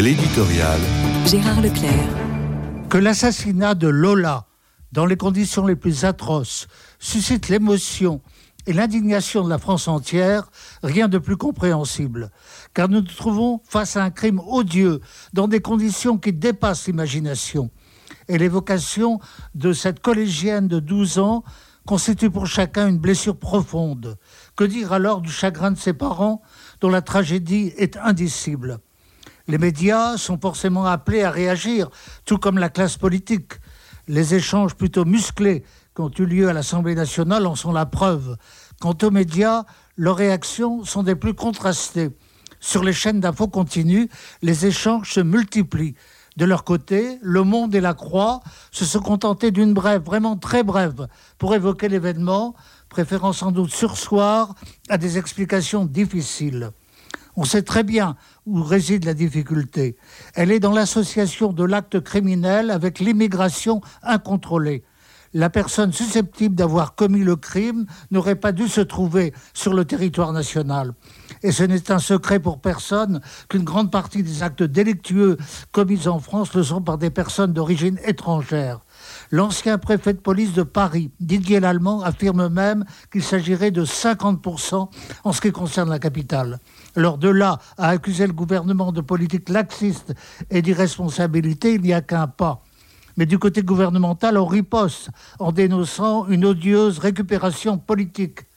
L'éditorial. 0.00 0.78
Gérard 1.26 1.60
Leclerc. 1.60 2.88
Que 2.88 2.98
l'assassinat 2.98 3.74
de 3.74 3.88
Lola, 3.88 4.46
dans 4.92 5.06
les 5.06 5.16
conditions 5.16 5.66
les 5.66 5.74
plus 5.74 6.04
atroces, 6.04 6.68
suscite 7.00 7.48
l'émotion 7.48 8.20
et 8.68 8.72
l'indignation 8.72 9.42
de 9.42 9.48
la 9.50 9.58
France 9.58 9.88
entière, 9.88 10.52
rien 10.84 11.08
de 11.08 11.18
plus 11.18 11.36
compréhensible. 11.36 12.30
Car 12.74 12.88
nous 12.88 13.00
nous 13.00 13.06
trouvons 13.08 13.60
face 13.68 13.96
à 13.96 14.04
un 14.04 14.10
crime 14.10 14.38
odieux, 14.38 15.00
dans 15.32 15.48
des 15.48 15.60
conditions 15.60 16.16
qui 16.16 16.32
dépassent 16.32 16.86
l'imagination. 16.86 17.68
Et 18.28 18.38
l'évocation 18.38 19.18
de 19.56 19.72
cette 19.72 19.98
collégienne 19.98 20.68
de 20.68 20.78
12 20.78 21.18
ans 21.18 21.42
constitue 21.88 22.30
pour 22.30 22.46
chacun 22.46 22.86
une 22.86 22.98
blessure 22.98 23.36
profonde. 23.36 24.16
Que 24.54 24.62
dire 24.62 24.92
alors 24.92 25.22
du 25.22 25.32
chagrin 25.32 25.72
de 25.72 25.78
ses 25.78 25.92
parents, 25.92 26.40
dont 26.80 26.88
la 26.88 27.02
tragédie 27.02 27.72
est 27.76 27.96
indicible? 27.96 28.78
Les 29.48 29.58
médias 29.58 30.18
sont 30.18 30.38
forcément 30.38 30.84
appelés 30.84 31.22
à 31.22 31.30
réagir, 31.30 31.88
tout 32.26 32.36
comme 32.36 32.58
la 32.58 32.68
classe 32.68 32.98
politique. 32.98 33.54
Les 34.06 34.34
échanges 34.34 34.74
plutôt 34.74 35.06
musclés 35.06 35.64
qui 35.96 36.02
ont 36.02 36.10
eu 36.18 36.26
lieu 36.26 36.48
à 36.48 36.52
l'Assemblée 36.52 36.94
nationale 36.94 37.46
en 37.46 37.54
sont 37.54 37.72
la 37.72 37.86
preuve. 37.86 38.36
Quant 38.80 38.96
aux 39.02 39.10
médias, 39.10 39.64
leurs 39.96 40.16
réactions 40.16 40.84
sont 40.84 41.02
des 41.02 41.16
plus 41.16 41.34
contrastées. 41.34 42.10
Sur 42.60 42.84
les 42.84 42.92
chaînes 42.92 43.20
d'infos 43.20 43.48
continues, 43.48 44.08
les 44.42 44.66
échanges 44.66 45.12
se 45.12 45.20
multiplient. 45.20 45.94
De 46.36 46.44
leur 46.44 46.62
côté, 46.62 47.18
Le 47.22 47.42
Monde 47.42 47.74
et 47.74 47.80
La 47.80 47.94
Croix 47.94 48.40
se 48.70 48.84
sont 48.84 49.00
contentés 49.00 49.50
d'une 49.50 49.74
brève, 49.74 50.02
vraiment 50.02 50.36
très 50.36 50.62
brève, 50.62 51.08
pour 51.38 51.54
évoquer 51.54 51.88
l'événement, 51.88 52.54
préférant 52.88 53.32
sans 53.32 53.50
doute 53.50 53.72
sursoir 53.72 54.54
à 54.88 54.98
des 54.98 55.18
explications 55.18 55.84
difficiles. 55.84 56.70
On 57.40 57.44
sait 57.44 57.62
très 57.62 57.84
bien 57.84 58.16
où 58.46 58.64
réside 58.64 59.04
la 59.04 59.14
difficulté. 59.14 59.96
Elle 60.34 60.50
est 60.50 60.58
dans 60.58 60.72
l'association 60.72 61.52
de 61.52 61.62
l'acte 61.62 62.00
criminel 62.00 62.68
avec 62.68 62.98
l'immigration 62.98 63.80
incontrôlée. 64.02 64.82
La 65.34 65.48
personne 65.48 65.92
susceptible 65.92 66.56
d'avoir 66.56 66.96
commis 66.96 67.22
le 67.22 67.36
crime 67.36 67.86
n'aurait 68.10 68.34
pas 68.34 68.50
dû 68.50 68.66
se 68.66 68.80
trouver 68.80 69.32
sur 69.54 69.72
le 69.72 69.84
territoire 69.84 70.32
national. 70.32 70.94
Et 71.42 71.52
ce 71.52 71.64
n'est 71.64 71.90
un 71.90 71.98
secret 71.98 72.40
pour 72.40 72.60
personne 72.60 73.20
qu'une 73.48 73.64
grande 73.64 73.90
partie 73.90 74.22
des 74.22 74.42
actes 74.42 74.62
délictueux 74.62 75.36
commis 75.72 76.08
en 76.08 76.18
France 76.18 76.54
le 76.54 76.62
sont 76.62 76.82
par 76.82 76.98
des 76.98 77.10
personnes 77.10 77.52
d'origine 77.52 77.98
étrangère. 78.04 78.80
L'ancien 79.30 79.78
préfet 79.78 80.14
de 80.14 80.18
police 80.18 80.52
de 80.52 80.62
Paris, 80.62 81.10
Didier 81.20 81.60
Lallemand, 81.60 82.02
affirme 82.02 82.48
même 82.48 82.84
qu'il 83.12 83.22
s'agirait 83.22 83.70
de 83.70 83.84
50% 83.84 84.88
en 85.24 85.32
ce 85.32 85.40
qui 85.40 85.52
concerne 85.52 85.90
la 85.90 85.98
capitale. 85.98 86.58
Alors 86.96 87.18
de 87.18 87.28
là 87.28 87.58
à 87.76 87.88
accuser 87.90 88.26
le 88.26 88.32
gouvernement 88.32 88.92
de 88.92 89.00
politique 89.00 89.48
laxiste 89.48 90.14
et 90.50 90.62
d'irresponsabilité, 90.62 91.74
il 91.74 91.82
n'y 91.82 91.92
a 91.92 92.00
qu'un 92.00 92.26
pas. 92.26 92.64
Mais 93.16 93.26
du 93.26 93.38
côté 93.38 93.62
gouvernemental, 93.62 94.38
on 94.38 94.46
riposte 94.46 95.10
en 95.40 95.50
dénonçant 95.50 96.26
une 96.28 96.44
odieuse 96.44 97.00
récupération 97.00 97.76
politique. 97.76 98.47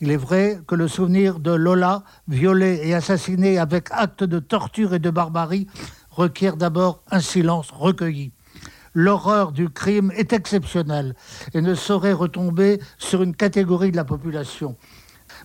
Il 0.00 0.10
est 0.10 0.16
vrai 0.16 0.60
que 0.66 0.74
le 0.74 0.88
souvenir 0.88 1.40
de 1.40 1.52
Lola, 1.52 2.04
violée 2.28 2.80
et 2.84 2.94
assassinée 2.94 3.58
avec 3.58 3.88
acte 3.90 4.24
de 4.24 4.38
torture 4.38 4.94
et 4.94 4.98
de 4.98 5.10
barbarie, 5.10 5.66
requiert 6.10 6.56
d'abord 6.56 7.02
un 7.10 7.20
silence 7.20 7.70
recueilli 7.70 8.32
l'horreur 8.98 9.52
du 9.52 9.68
crime 9.68 10.10
est 10.16 10.32
exceptionnelle 10.32 11.14
et 11.54 11.60
ne 11.60 11.74
saurait 11.74 12.12
retomber 12.12 12.80
sur 12.98 13.22
une 13.22 13.34
catégorie 13.34 13.92
de 13.92 13.96
la 13.96 14.04
population. 14.04 14.76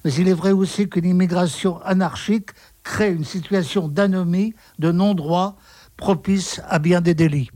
Mais 0.04 0.14
il 0.14 0.28
est 0.28 0.34
vrai 0.34 0.52
aussi 0.52 0.90
qu'une 0.90 1.06
immigration 1.06 1.80
anarchique 1.84 2.50
crée 2.84 3.12
une 3.12 3.26
situation 3.26 3.88
d'anomie, 3.88 4.56
de 4.80 4.92
non-droit, 4.92 5.56
propice 5.98 6.62
à 6.68 6.80
bien 6.80 7.02
des 7.02 7.14
délits. 7.14 7.52